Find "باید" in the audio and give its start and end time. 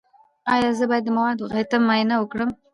0.89-1.03